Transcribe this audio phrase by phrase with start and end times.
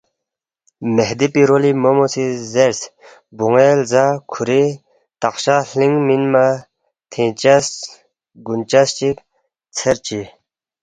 [0.95, 2.05] مہدی پی رولی مومو
[2.53, 2.79] زیرس
[3.37, 4.63] بونو ے لزالا کھوری
[5.21, 6.45] تقشہ ہلینگ مینمہ
[7.11, 7.65] تھینگ چس
[8.45, 9.17] گونچس چک
[9.75, 10.21] ژھیر چی،